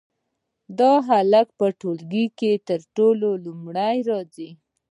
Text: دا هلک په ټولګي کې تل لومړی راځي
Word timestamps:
دا 0.79 0.91
هلک 1.07 1.47
په 1.59 1.65
ټولګي 1.79 2.25
کې 2.37 2.51
تل 2.67 2.81
لومړی 3.45 3.97
راځي 4.09 4.49